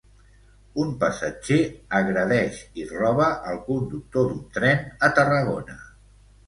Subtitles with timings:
[0.83, 1.59] Un passatger
[1.99, 5.81] agredeix i roba al conductor d'un tren a Tarragona.